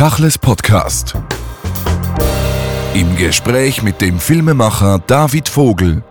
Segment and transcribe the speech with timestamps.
[0.00, 1.14] Tachles Podcast.
[2.94, 6.02] Im Gespräch mit dem Filmemacher David Vogel.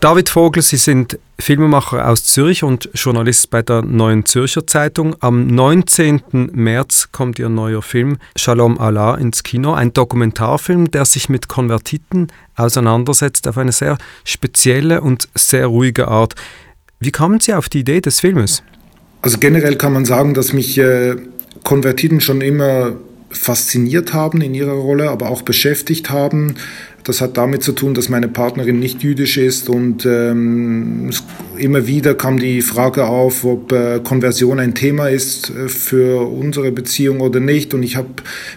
[0.00, 5.14] David Vogel, Sie sind Filmemacher aus Zürich und Journalist bei der Neuen Zürcher Zeitung.
[5.20, 6.50] Am 19.
[6.52, 12.26] März kommt Ihr neuer Film Shalom Allah ins Kino, ein Dokumentarfilm, der sich mit Konvertiten
[12.56, 16.34] auseinandersetzt auf eine sehr spezielle und sehr ruhige Art.
[16.98, 18.64] Wie kamen Sie auf die Idee des Filmes?
[19.22, 21.14] Also generell kann man sagen, dass mich äh,
[21.66, 22.92] Konvertiten schon immer
[23.28, 26.54] fasziniert haben in ihrer Rolle, aber auch beschäftigt haben.
[27.02, 31.10] Das hat damit zu tun, dass meine Partnerin nicht jüdisch ist und ähm,
[31.58, 36.70] immer wieder kam die Frage auf, ob äh, Konversion ein Thema ist äh, für unsere
[36.70, 37.74] Beziehung oder nicht.
[37.74, 38.08] Und ich habe,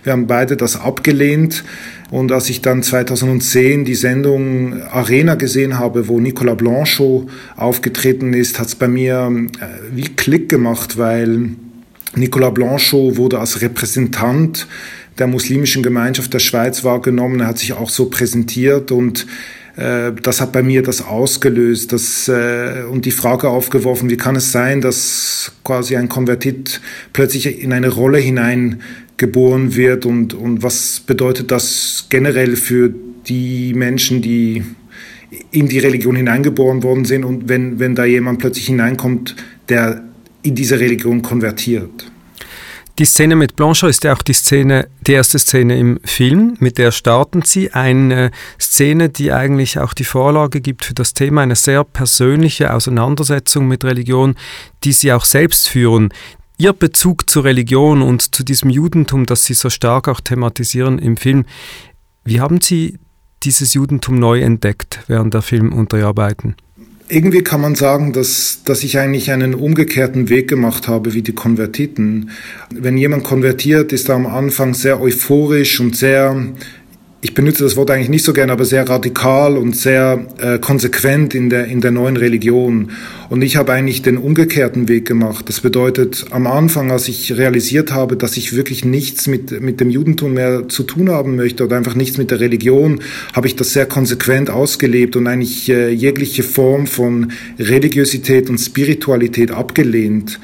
[0.04, 1.64] wir haben beide das abgelehnt.
[2.12, 8.60] Und als ich dann 2010 die Sendung Arena gesehen habe, wo Nicolas Blanchot aufgetreten ist,
[8.60, 11.56] hat es bei mir äh, wie Klick gemacht, weil
[12.16, 14.68] Nicolas Blanchot wurde als Repräsentant
[15.18, 17.42] der muslimischen Gemeinschaft der Schweiz wahrgenommen.
[17.42, 19.28] Er hat sich auch so präsentiert und
[19.76, 24.36] äh, das hat bei mir das ausgelöst das, äh, und die Frage aufgeworfen, wie kann
[24.36, 26.82] es sein, dass quasi ein Konvertit
[27.14, 32.94] plötzlich in eine Rolle hineingeboren wird und, und was bedeutet das generell für
[33.28, 34.64] die Menschen, die
[35.52, 39.36] in die Religion hineingeboren worden sind und wenn, wenn da jemand plötzlich hineinkommt,
[39.70, 40.09] der
[40.44, 42.12] in diese Religion konvertiert.
[43.00, 46.78] Die Szene mit Blanchard ist ja auch die Szene, die erste Szene im Film, mit
[46.78, 47.72] der starten Sie.
[47.72, 53.70] Eine Szene, die eigentlich auch die Vorlage gibt für das Thema, eine sehr persönliche Auseinandersetzung
[53.70, 54.36] mit Religion,
[54.84, 56.10] die Sie auch selbst führen.
[56.58, 61.16] Ihr Bezug zur Religion und zu diesem Judentum, das Sie so stark auch thematisieren im
[61.16, 61.46] Film,
[62.26, 63.00] wie haben Sie
[63.44, 66.58] dieses Judentum neu entdeckt während der Film und der Arbeiten?
[67.10, 71.34] Irgendwie kann man sagen, dass, dass ich eigentlich einen umgekehrten Weg gemacht habe wie die
[71.34, 72.30] Konvertiten.
[72.70, 76.36] Wenn jemand konvertiert, ist er am Anfang sehr euphorisch und sehr
[77.22, 81.36] ich benutze das Wort eigentlich nicht so gern, aber sehr radikal und sehr äh, konsequent
[81.36, 82.92] in der, in der neuen Religion.
[83.30, 85.50] Und ich habe eigentlich den umgekehrten Weg gemacht.
[85.50, 89.90] Das bedeutet, am Anfang, als ich realisiert habe, dass ich wirklich nichts mit, mit dem
[89.90, 93.02] Judentum mehr zu tun haben möchte oder einfach nichts mit der Religion,
[93.34, 99.52] habe ich das sehr konsequent ausgelebt und eigentlich äh, jegliche Form von Religiosität und Spiritualität
[99.52, 100.40] abgelehnt.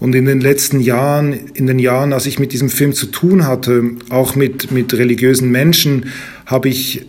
[0.00, 3.46] Und in den letzten Jahren, in den Jahren, als ich mit diesem Film zu tun
[3.46, 6.06] hatte, auch mit, mit religiösen Menschen,
[6.46, 7.06] habe ich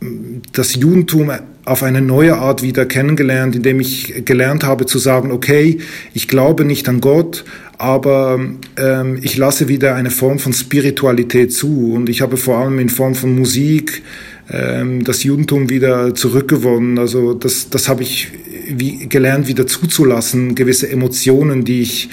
[0.00, 1.30] mm, das Judentum
[1.64, 5.78] auf eine neue Art wieder kennengelernt, indem ich gelernt habe zu sagen, okay,
[6.14, 7.44] ich glaube nicht an Gott,
[7.76, 8.40] aber
[8.76, 11.92] ähm, ich lasse wieder eine Form von Spiritualität zu.
[11.92, 14.02] Und ich habe vor allem in Form von Musik
[14.50, 16.98] ähm, das Judentum wieder zurückgewonnen.
[16.98, 18.28] Also das, das habe ich
[18.68, 22.08] wie gelernt, wieder zuzulassen, gewisse Emotionen, die ich,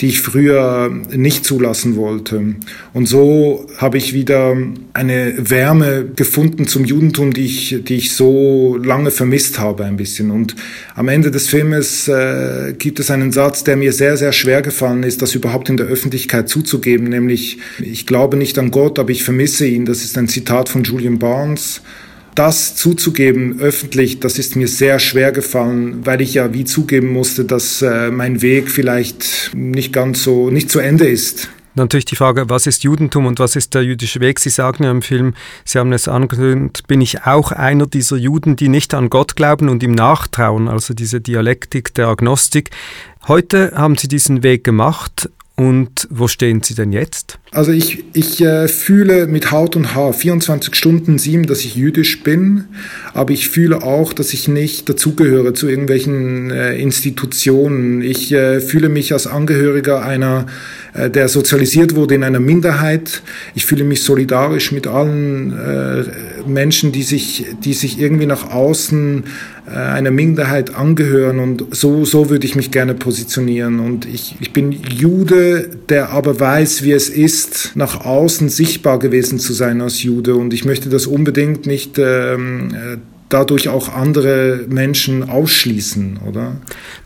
[0.00, 2.54] die ich früher nicht zulassen wollte.
[2.94, 4.56] Und so habe ich wieder
[4.92, 10.30] eine Wärme gefunden zum Judentum, die ich, die ich so lange vermisst habe ein bisschen.
[10.30, 10.54] Und
[10.94, 15.02] am Ende des Filmes äh, gibt es einen Satz, der mir sehr, sehr schwer gefallen
[15.02, 19.24] ist, das überhaupt in der Öffentlichkeit zuzugeben, nämlich, ich glaube nicht an Gott, aber ich
[19.24, 19.84] vermisse ihn.
[19.84, 21.82] Das ist ein Zitat von Julian Barnes
[22.38, 27.44] das zuzugeben öffentlich, das ist mir sehr schwer gefallen, weil ich ja wie zugeben musste,
[27.44, 31.48] dass äh, mein Weg vielleicht nicht ganz so, nicht zu Ende ist.
[31.74, 34.38] Natürlich die Frage, was ist Judentum und was ist der jüdische Weg?
[34.38, 35.34] Sie sagen ja im Film,
[35.64, 39.68] Sie haben es angekündigt, bin ich auch einer dieser Juden, die nicht an Gott glauben
[39.68, 42.70] und ihm nachtrauen, also diese Dialektik der Agnostik.
[43.26, 47.40] Heute haben Sie diesen Weg gemacht und wo stehen Sie denn jetzt?
[47.50, 52.22] Also ich, ich äh, fühle mit Haut und Haar 24 Stunden sieben, dass ich jüdisch
[52.22, 52.66] bin,
[53.12, 58.02] aber ich fühle auch, dass ich nicht dazugehöre zu irgendwelchen äh, Institutionen.
[58.02, 60.46] Ich äh, fühle mich als Angehöriger einer,
[60.94, 63.22] äh, der sozialisiert wurde in einer Minderheit.
[63.56, 66.04] Ich fühle mich solidarisch mit allen äh,
[66.46, 69.24] Menschen, die sich, die sich irgendwie nach außen
[69.66, 73.80] äh, einer Minderheit angehören und so, so würde ich mich gerne positionieren.
[73.80, 79.38] Und ich, ich bin Jude, der aber weiß, wie es ist, nach außen sichtbar gewesen
[79.38, 80.36] zu sein als Jude.
[80.36, 82.96] Und ich möchte das unbedingt nicht ähm, äh,
[83.28, 86.56] dadurch auch andere Menschen ausschließen, oder?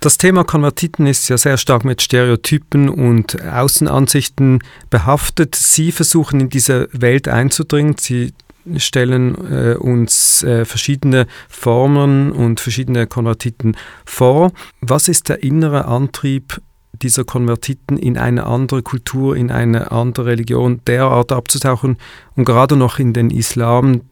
[0.00, 5.54] Das Thema Konvertiten ist ja sehr stark mit Stereotypen und Außenansichten behaftet.
[5.54, 7.96] Sie versuchen in diese Welt einzudringen.
[7.98, 8.32] Sie
[8.76, 14.52] stellen äh, uns äh, verschiedene Formen und verschiedene Konvertiten vor.
[14.80, 16.60] Was ist der innere Antrieb
[17.02, 21.96] dieser Konvertiten in eine andere Kultur, in eine andere Religion derart abzutauchen
[22.36, 24.02] und gerade noch in den Islam,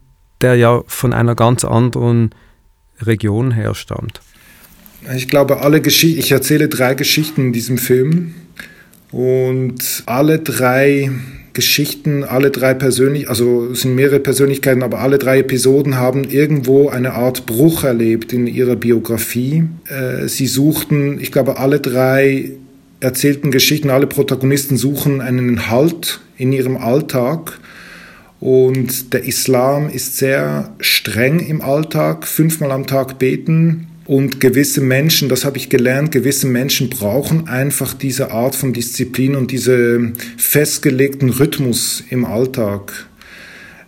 [0.40, 2.30] der ja von einer ganz anderen
[3.00, 4.20] Region herstammt?
[5.14, 8.34] Ich glaube, alle Geschichten, ich erzähle drei Geschichten in diesem Film
[9.12, 11.10] und alle drei
[11.52, 16.88] Geschichten, alle drei persönlich, also es sind mehrere Persönlichkeiten, aber alle drei Episoden haben irgendwo
[16.88, 19.64] eine Art Bruch erlebt in ihrer Biografie.
[19.88, 22.52] Äh, sie suchten, ich glaube, alle drei
[23.00, 27.58] erzählten Geschichten, alle Protagonisten suchen einen Halt in ihrem Alltag.
[28.38, 35.28] Und der Islam ist sehr streng im Alltag, fünfmal am Tag beten, und gewisse Menschen,
[35.28, 41.30] das habe ich gelernt, gewisse Menschen brauchen einfach diese Art von Disziplin und diese festgelegten
[41.30, 43.06] Rhythmus im Alltag.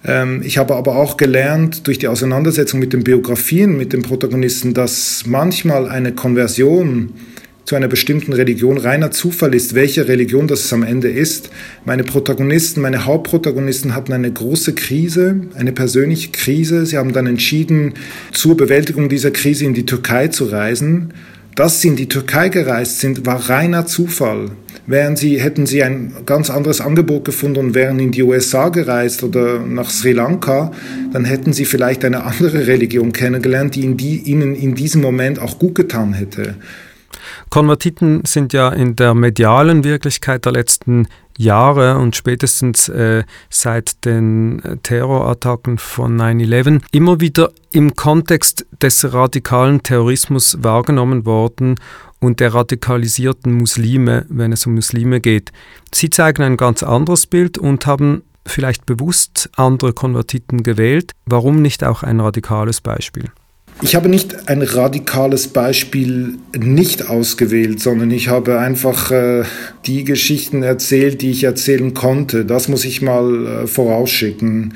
[0.05, 4.75] Ähm, ich habe aber auch gelernt durch die Auseinandersetzung mit den Biografien, mit den Protagonisten,
[4.75, 7.15] dass manchmal eine Konversion
[7.65, 11.51] zu einer bestimmten Religion reiner Zufall ist, welche Religion das am Ende ist.
[11.85, 16.87] Meine Protagonisten, meine Hauptprotagonisten hatten eine große Krise, eine persönliche Krise.
[16.87, 17.95] Sie haben dann entschieden,
[18.33, 21.15] zur Bewältigung dieser Krise in die Türkei zu reisen.
[21.55, 24.53] Dass sie in die Türkei gereist sind, war reiner Zufall.
[24.87, 29.23] Wären sie, hätten sie ein ganz anderes Angebot gefunden und wären in die USA gereist
[29.23, 30.73] oder nach Sri Lanka,
[31.13, 35.39] dann hätten sie vielleicht eine andere Religion kennengelernt, die, in die ihnen in diesem Moment
[35.39, 36.57] auch gut getan hätte.
[37.51, 44.63] Konvertiten sind ja in der medialen Wirklichkeit der letzten Jahre und spätestens äh, seit den
[44.65, 51.77] äh, Terrorattacken von 9-11 immer wieder im Kontext des radikalen Terrorismus wahrgenommen worden
[52.21, 55.53] und der radikalisierten Muslime, wenn es um Muslime geht.
[55.93, 61.13] Sie zeigen ein ganz anderes Bild und haben vielleicht bewusst andere Konvertiten gewählt.
[61.27, 63.31] Warum nicht auch ein radikales Beispiel?
[63.81, 69.43] Ich habe nicht ein radikales Beispiel nicht ausgewählt, sondern ich habe einfach äh,
[69.87, 72.45] die Geschichten erzählt, die ich erzählen konnte.
[72.45, 74.75] Das muss ich mal äh, vorausschicken.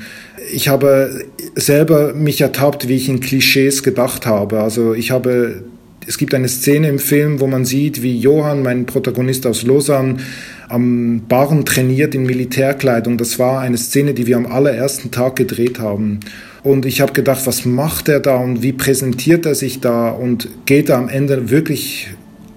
[0.51, 4.61] Ich habe selber mich ertappt, wie ich in Klischees gedacht habe.
[4.61, 5.63] Also ich habe,
[6.05, 10.17] es gibt eine Szene im Film, wo man sieht, wie Johann, mein Protagonist aus Lausanne,
[10.69, 13.17] am Barren trainiert in Militärkleidung.
[13.17, 16.19] Das war eine Szene, die wir am allerersten Tag gedreht haben.
[16.63, 20.49] Und ich habe gedacht, was macht er da und wie präsentiert er sich da und
[20.65, 22.09] geht er am Ende wirklich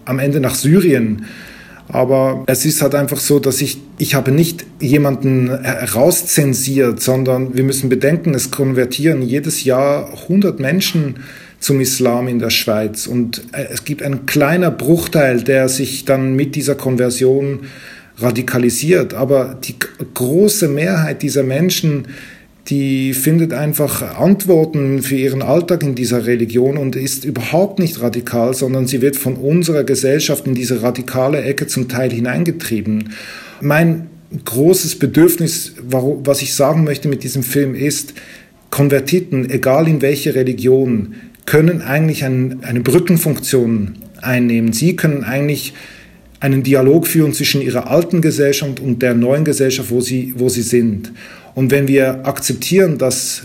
[0.04, 1.26] am Ende nach Syrien?
[1.92, 7.64] Aber es ist halt einfach so, dass ich, ich habe nicht jemanden rauszensiert, sondern wir
[7.64, 11.16] müssen bedenken, es konvertieren jedes Jahr 100 Menschen
[11.58, 13.06] zum Islam in der Schweiz.
[13.06, 17.60] Und äh, es gibt einen kleiner Bruchteil, der sich dann mit dieser Konversion
[18.18, 19.14] radikalisiert.
[19.14, 19.74] Aber die
[20.14, 22.06] große Mehrheit dieser Menschen,
[22.70, 28.54] die findet einfach Antworten für ihren Alltag in dieser Religion und ist überhaupt nicht radikal,
[28.54, 33.10] sondern sie wird von unserer Gesellschaft in diese radikale Ecke zum Teil hineingetrieben.
[33.60, 34.06] Mein
[34.44, 38.14] großes Bedürfnis, was ich sagen möchte mit diesem Film ist,
[38.70, 41.14] Konvertiten, egal in welche Religion,
[41.46, 44.72] können eigentlich ein, eine Brückenfunktion einnehmen.
[44.72, 45.74] Sie können eigentlich
[46.38, 50.62] einen Dialog führen zwischen ihrer alten Gesellschaft und der neuen Gesellschaft, wo sie, wo sie
[50.62, 51.12] sind.
[51.60, 53.42] Und wenn wir akzeptieren, dass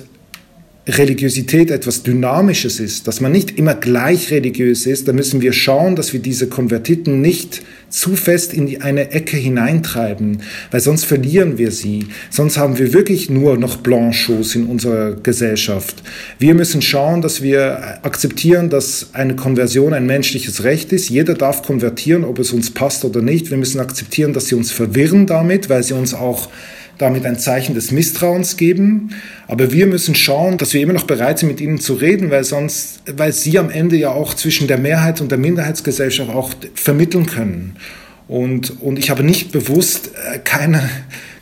[0.87, 5.97] Religiosität etwas Dynamisches ist, dass man nicht immer gleich religiös ist, dann müssen wir schauen,
[5.97, 11.71] dass wir diese Konvertiten nicht zu fest in eine Ecke hineintreiben, weil sonst verlieren wir
[11.71, 12.05] sie.
[12.29, 16.01] Sonst haben wir wirklich nur noch Blanchos in unserer Gesellschaft.
[16.39, 21.09] Wir müssen schauen, dass wir akzeptieren, dass eine Konversion ein menschliches Recht ist.
[21.09, 23.49] Jeder darf konvertieren, ob es uns passt oder nicht.
[23.49, 26.47] Wir müssen akzeptieren, dass sie uns verwirren damit, weil sie uns auch
[26.97, 29.11] damit ein Zeichen des Misstrauens geben.
[29.47, 32.43] Aber wir müssen schauen, dass wir immer noch bereit sind, mit ihnen zu reden, weil
[32.43, 37.25] sonst, weil sie am Ende ja auch zwischen der Mehrheit und der Minderheitsgesellschaft auch vermitteln
[37.25, 37.75] können.
[38.27, 40.89] Und, und ich habe nicht bewusst äh, keine,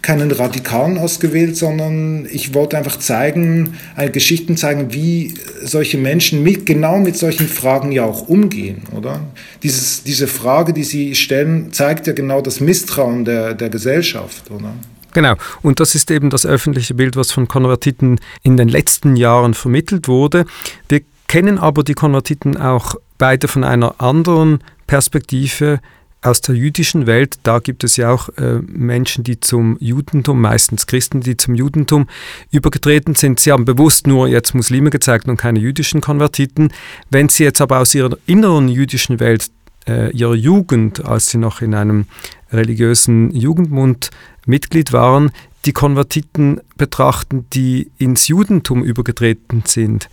[0.02, 3.76] keinen Radikalen ausgewählt, sondern ich wollte einfach zeigen,
[4.12, 5.34] Geschichten zeigen, wie
[5.64, 9.22] solche Menschen mit, genau mit solchen Fragen ja auch umgehen, oder?
[9.64, 14.74] Dieses, diese Frage, die sie stellen, zeigt ja genau das Misstrauen der, der Gesellschaft, oder?
[15.14, 19.54] Genau, und das ist eben das öffentliche Bild, was von Konvertiten in den letzten Jahren
[19.54, 20.46] vermittelt wurde.
[20.90, 25.80] Wir kennen aber die Konvertiten auch beide von einer anderen Perspektive
[26.22, 27.38] aus der jüdischen Welt.
[27.44, 32.08] Da gibt es ja auch äh, Menschen, die zum Judentum, meistens Christen, die zum Judentum
[32.52, 33.40] übergetreten sind.
[33.40, 36.72] Sie haben bewusst nur jetzt Muslime gezeigt und keine jüdischen Konvertiten.
[37.10, 39.50] Wenn Sie jetzt aber aus Ihrer inneren jüdischen Welt
[39.88, 42.06] äh, ihrer Jugend, als sie noch in einem
[42.52, 44.12] religiösen Jugendmund
[44.46, 45.32] Mitglied waren,
[45.66, 50.10] die Konvertiten betrachten, die ins Judentum übergetreten sind.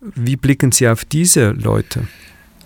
[0.00, 2.06] Wie blicken Sie auf diese Leute?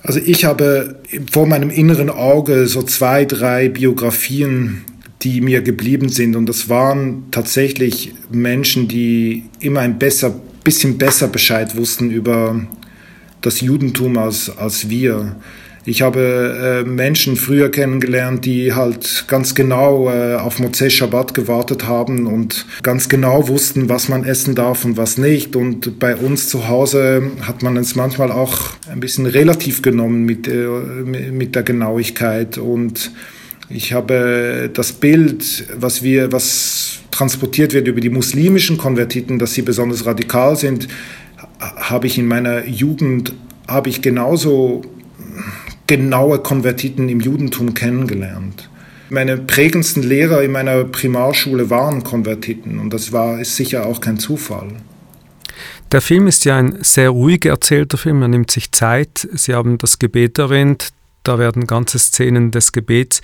[0.03, 1.01] Also ich habe
[1.31, 4.85] vor meinem inneren Auge so zwei, drei Biografien,
[5.23, 6.37] die mir geblieben sind.
[6.37, 12.61] Und das waren tatsächlich Menschen, die immer ein besser, bisschen besser Bescheid wussten über
[13.43, 15.37] das Judentum als, als wir.
[15.87, 21.87] Ich habe äh, Menschen früher kennengelernt, die halt ganz genau äh, auf Mozeh Shabbat gewartet
[21.87, 25.57] haben und ganz genau wussten, was man essen darf und was nicht.
[25.57, 28.59] Und bei uns zu Hause hat man es manchmal auch
[28.93, 30.67] ein bisschen relativ genommen mit, äh,
[31.33, 32.59] mit der Genauigkeit.
[32.59, 33.11] Und
[33.71, 39.63] ich habe das Bild, was wir, was transportiert wird über die muslimischen Konvertiten, dass sie
[39.63, 40.89] besonders radikal sind,
[41.59, 43.33] habe ich in meiner Jugend
[43.67, 44.83] habe ich genauso
[45.91, 48.71] genaue Konvertiten im Judentum kennengelernt.
[49.09, 54.17] Meine prägendsten Lehrer in meiner Primarschule waren Konvertiten und das war ist sicher auch kein
[54.17, 54.69] Zufall.
[55.91, 59.27] Der Film ist ja ein sehr ruhig erzählter Film, er nimmt sich Zeit.
[59.33, 60.91] Sie haben das Gebet erwähnt,
[61.25, 63.21] da werden ganze Szenen des Gebets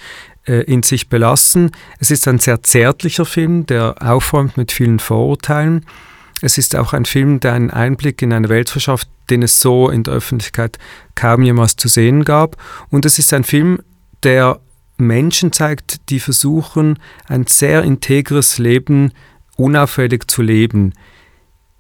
[0.49, 1.71] äh, in sich belassen.
[2.01, 5.87] Es ist ein sehr zärtlicher Film, der aufräumt mit vielen Vorurteilen.
[6.43, 9.89] Es ist auch ein Film, der einen Einblick in eine Welt verschafft, den es so
[9.89, 10.79] in der Öffentlichkeit
[11.15, 12.57] kaum jemals zu sehen gab.
[12.91, 13.81] Und es ist ein Film,
[14.23, 14.61] der
[14.99, 19.13] Menschen zeigt, die versuchen, ein sehr integres Leben
[19.57, 20.93] unauffällig zu leben.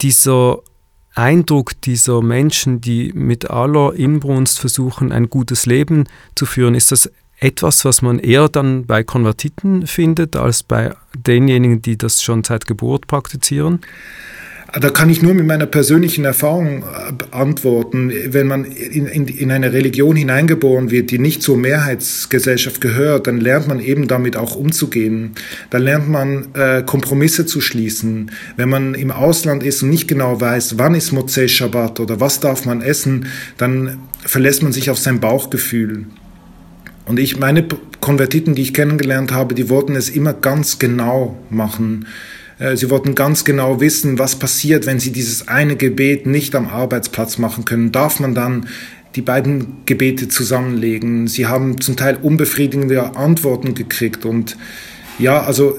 [0.00, 0.58] Dieser
[1.14, 7.10] Eindruck dieser Menschen, die mit aller Inbrunst versuchen, ein gutes Leben zu führen, ist das
[7.38, 12.66] etwas, was man eher dann bei Konvertiten findet, als bei denjenigen, die das schon seit
[12.66, 13.80] Geburt praktizieren?
[14.72, 16.84] Da kann ich nur mit meiner persönlichen Erfahrung äh,
[17.30, 18.12] antworten.
[18.26, 23.40] Wenn man in, in, in, eine Religion hineingeboren wird, die nicht zur Mehrheitsgesellschaft gehört, dann
[23.40, 25.32] lernt man eben damit auch umzugehen.
[25.70, 28.32] Dann lernt man äh, Kompromisse zu schließen.
[28.56, 32.40] Wenn man im Ausland ist und nicht genau weiß, wann ist Mozeh Shabbat oder was
[32.40, 36.06] darf man essen, dann verlässt man sich auf sein Bauchgefühl.
[37.06, 37.66] Und ich, meine
[38.00, 42.06] Konvertiten, die ich kennengelernt habe, die wollten es immer ganz genau machen.
[42.58, 46.66] Äh, sie wollten ganz genau wissen, was passiert, wenn sie dieses eine Gebet nicht am
[46.66, 47.92] Arbeitsplatz machen können.
[47.92, 48.66] Darf man dann
[49.14, 51.28] die beiden Gebete zusammenlegen?
[51.28, 54.24] Sie haben zum Teil unbefriedigende Antworten gekriegt.
[54.24, 54.56] Und
[55.18, 55.78] ja, also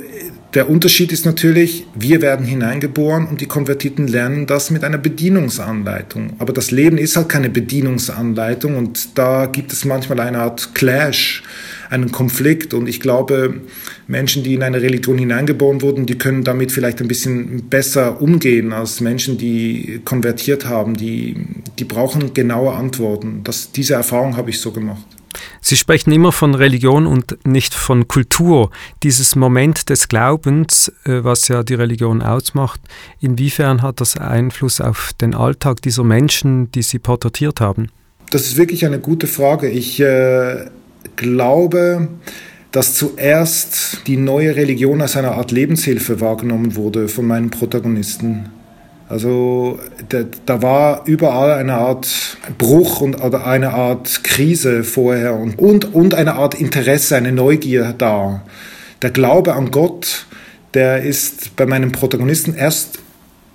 [0.54, 6.34] der Unterschied ist natürlich, wir werden hineingeboren und die Konvertiten lernen das mit einer Bedienungsanleitung.
[6.40, 11.44] Aber das Leben ist halt keine Bedienungsanleitung und da gibt es manchmal eine Art Clash
[11.90, 12.74] einen Konflikt.
[12.74, 13.62] Und ich glaube,
[14.08, 18.74] Menschen, die in eine Religion hineingeboren wurden, die können damit vielleicht ein bisschen besser umgehen
[18.74, 20.96] als Menschen, die konvertiert haben.
[20.96, 21.36] Die,
[21.78, 23.42] die brauchen genaue Antworten.
[23.44, 25.06] Das, diese Erfahrung habe ich so gemacht.
[25.70, 28.72] Sie sprechen immer von Religion und nicht von Kultur.
[29.04, 32.80] Dieses Moment des Glaubens, äh, was ja die Religion ausmacht,
[33.20, 37.90] inwiefern hat das Einfluss auf den Alltag dieser Menschen, die Sie porträtiert haben?
[38.30, 39.68] Das ist wirklich eine gute Frage.
[39.68, 40.68] Ich äh,
[41.18, 42.08] glaube,
[42.72, 48.48] dass zuerst die neue Religion als eine Art Lebenshilfe wahrgenommen wurde von meinen Protagonisten.
[49.10, 55.58] Also da, da war überall eine Art Bruch und oder eine Art Krise vorher und,
[55.58, 58.44] und, und eine Art Interesse, eine Neugier da.
[59.02, 60.26] Der Glaube an Gott,
[60.74, 63.00] der ist bei meinen Protagonisten erst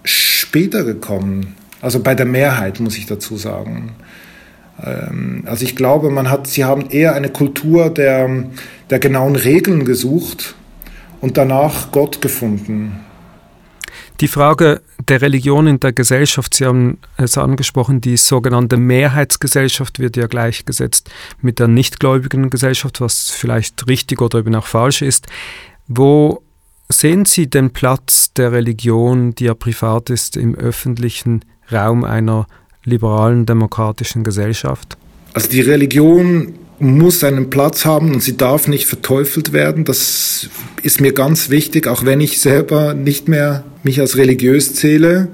[0.04, 1.54] später gekommen.
[1.82, 3.92] Also bei der Mehrheit, muss ich dazu sagen.
[4.82, 8.44] Ähm, also ich glaube, man hat, sie haben eher eine Kultur der,
[8.88, 10.54] der genauen Regeln gesucht
[11.20, 13.00] und danach Gott gefunden.
[14.20, 20.16] Die Frage der Religion in der Gesellschaft, Sie haben es angesprochen, die sogenannte Mehrheitsgesellschaft wird
[20.16, 25.26] ja gleichgesetzt mit der nichtgläubigen Gesellschaft, was vielleicht richtig oder eben auch falsch ist.
[25.88, 26.42] Wo
[26.88, 32.46] sehen Sie den Platz der Religion, die ja privat ist, im öffentlichen Raum einer
[32.84, 34.96] liberalen demokratischen Gesellschaft?
[35.34, 39.84] Also die Religion muss einen Platz haben und sie darf nicht verteufelt werden.
[39.84, 40.48] Das
[40.82, 45.28] ist mir ganz wichtig, auch wenn ich selber nicht mehr mich als religiös zähle.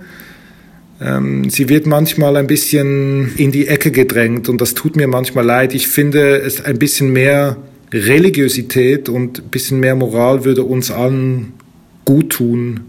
[1.01, 5.45] Ähm, sie wird manchmal ein bisschen in die Ecke gedrängt und das tut mir manchmal
[5.45, 5.75] leid.
[5.75, 7.57] Ich finde, es ein bisschen mehr
[7.93, 11.55] Religiosität und ein bisschen mehr Moral würde uns allen
[12.05, 12.81] gut tun.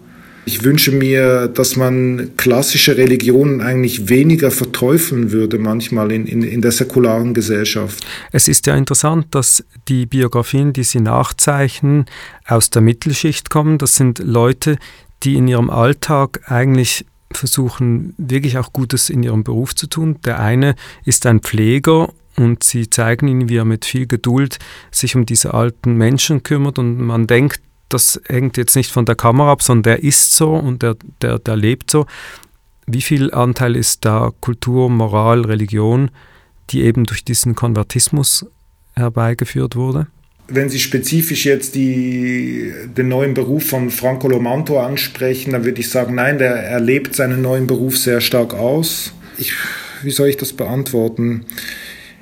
[0.52, 6.64] Ich wünsche mir, dass man klassische Religionen eigentlich weniger verteufeln würde, manchmal in, in, in
[6.64, 8.04] der säkularen Gesellschaft.
[8.32, 12.06] Es ist ja interessant, dass die Biografien, die Sie nachzeichnen,
[12.48, 13.78] aus der Mittelschicht kommen.
[13.78, 14.80] Das sind Leute,
[15.22, 20.18] die in ihrem Alltag eigentlich versuchen, wirklich auch Gutes in ihrem Beruf zu tun.
[20.26, 20.74] Der eine
[21.06, 24.58] ist ein Pfleger und sie zeigen ihn, wie er mit viel Geduld
[24.90, 29.16] sich um diese alten Menschen kümmert und man denkt, das hängt jetzt nicht von der
[29.16, 32.06] Kamera ab, sondern der ist so und der, der, der lebt so.
[32.88, 36.10] Wie viel Anteil ist da Kultur, Moral, Religion,
[36.70, 38.46] die eben durch diesen Konvertismus
[38.96, 40.08] herbeigeführt wurde?
[40.48, 45.90] Wenn Sie spezifisch jetzt die, den neuen Beruf von Franco Lomanto ansprechen, dann würde ich
[45.90, 49.14] sagen, nein, der erlebt seinen neuen Beruf sehr stark aus.
[49.38, 49.54] Ich,
[50.02, 51.46] wie soll ich das beantworten?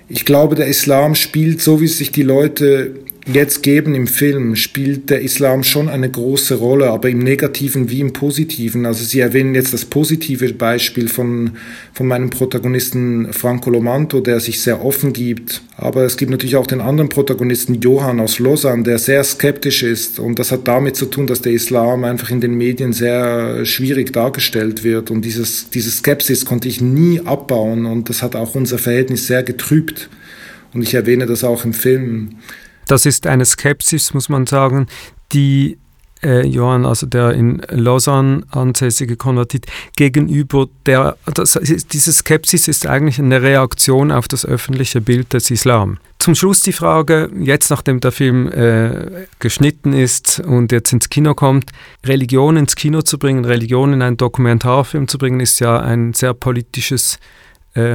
[0.10, 2.96] Ich glaube, der Islam spielt, so wie sich die Leute
[3.32, 8.00] jetzt geben im Film, spielt der Islam schon eine große Rolle, aber im Negativen wie
[8.00, 8.86] im Positiven.
[8.86, 11.52] Also Sie erwähnen jetzt das positive Beispiel von,
[11.94, 15.62] von meinem Protagonisten Franco Lomanto, der sich sehr offen gibt.
[15.76, 20.20] Aber es gibt natürlich auch den anderen Protagonisten Johann aus Lausanne, der sehr skeptisch ist.
[20.20, 24.14] Und das hat damit zu tun, dass der Islam einfach in den Medien sehr schwierig
[24.14, 25.12] dargestellt wird.
[25.12, 27.86] Und dieses, diese Skepsis konnte ich nie abbauen.
[27.86, 30.10] Und das hat auch unser Verhältnis sehr getrübt.
[30.74, 32.30] Und ich erwähne das auch im Film.
[32.88, 34.88] Das ist eine Skepsis, muss man sagen,
[35.34, 35.78] die
[36.24, 41.60] äh, Johann, also der in Lausanne ansässige Konvertit, gegenüber der, das,
[41.92, 45.98] diese Skepsis ist eigentlich eine Reaktion auf das öffentliche Bild des Islam.
[46.20, 51.36] Zum Schluss die Frage, jetzt nachdem der Film äh, geschnitten ist und jetzt ins Kino
[51.36, 51.72] kommt,
[52.06, 56.34] Religion ins Kino zu bringen, Religion in einen Dokumentarfilm zu bringen, ist ja ein sehr
[56.34, 57.47] politisches äh,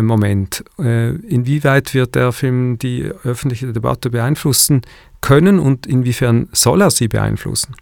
[0.02, 0.64] Moment.
[0.78, 4.82] Äh, inwieweit wird der Film die öffentliche Debatte beeinflussen
[5.20, 7.74] können und inwiefern soll er sie beeinflussen?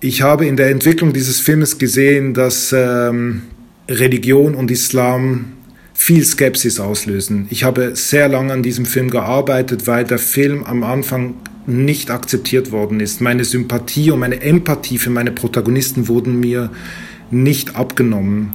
[0.00, 3.42] Ich habe in der Entwicklung dieses Filmes gesehen, dass ähm,
[3.88, 5.52] Religion und Islam
[5.94, 7.46] viel Skepsis auslösen.
[7.50, 11.34] Ich habe sehr lange an diesem Film gearbeitet, weil der Film am Anfang
[11.66, 13.20] nicht akzeptiert worden ist.
[13.20, 16.70] Meine Sympathie und meine Empathie für meine Protagonisten wurden mir
[17.30, 18.52] nicht abgenommen.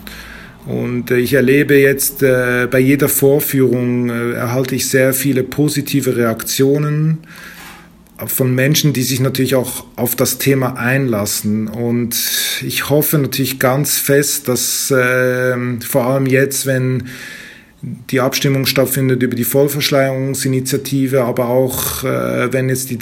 [0.65, 6.15] Und äh, ich erlebe jetzt äh, bei jeder Vorführung äh, erhalte ich sehr viele positive
[6.15, 7.19] Reaktionen
[8.27, 11.67] von Menschen, die sich natürlich auch auf das Thema einlassen.
[11.67, 12.15] Und
[12.61, 17.07] ich hoffe natürlich ganz fest, dass äh, vor allem jetzt, wenn
[17.83, 22.99] die Abstimmung stattfindet über die Vollverschleierungsinitiative, aber auch äh, wenn jetzt die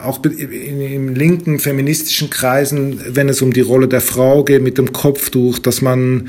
[0.00, 4.78] auch in, in linken feministischen Kreisen, wenn es um die Rolle der Frau geht mit
[4.78, 6.28] dem Kopftuch, dass man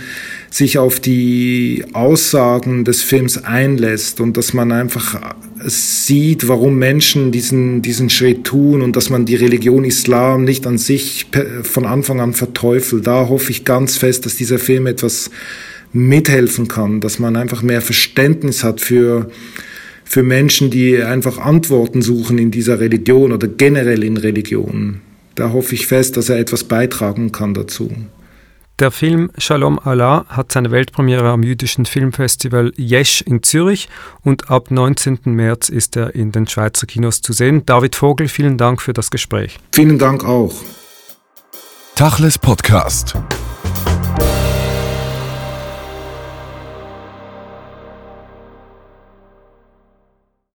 [0.49, 5.33] sich auf die Aussagen des Films einlässt und dass man einfach
[5.63, 10.77] sieht, warum Menschen diesen diesen Schritt tun und dass man die Religion Islam nicht an
[10.77, 11.27] sich
[11.63, 13.07] von Anfang an verteufelt.
[13.07, 15.31] Da hoffe ich ganz fest, dass dieser Film etwas
[15.95, 19.29] mithelfen kann, dass man einfach mehr Verständnis hat für,
[20.03, 25.01] für Menschen, die einfach Antworten suchen in dieser Religion oder generell in Religionen.
[25.35, 27.91] Da hoffe ich fest, dass er etwas beitragen kann dazu.
[28.79, 33.87] Der Film Shalom Allah hat seine Weltpremiere am jüdischen Filmfestival Jesch in Zürich
[34.21, 35.19] und ab 19.
[35.23, 37.65] März ist er in den Schweizer Kinos zu sehen.
[37.65, 39.59] David Vogel, vielen Dank für das Gespräch.
[39.71, 40.53] Vielen Dank auch.
[41.95, 43.15] Tachles Podcast.